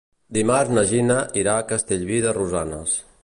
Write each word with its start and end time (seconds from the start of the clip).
Dimarts 0.37 0.71
na 0.77 0.83
Gina 0.91 1.17
irà 1.43 1.55
a 1.57 1.67
Castellví 1.73 2.19
de 2.27 2.33
Rosanes. 2.41 2.97